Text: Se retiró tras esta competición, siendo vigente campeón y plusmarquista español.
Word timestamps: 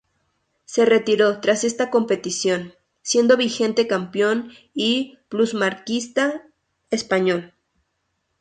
Se 0.65 0.83
retiró 0.83 1.41
tras 1.41 1.63
esta 1.63 1.91
competición, 1.91 2.73
siendo 3.03 3.37
vigente 3.37 3.85
campeón 3.85 4.51
y 4.73 5.19
plusmarquista 5.29 6.41
español. 6.89 7.53